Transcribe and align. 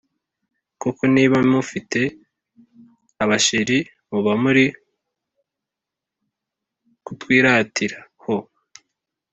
koko 0.81 1.03
niba 1.15 1.37
mufite 1.51 1.99
abasheri 3.23 3.77
muba 4.09 4.33
muri 4.43 4.65
kutwiratiraho 7.05 8.35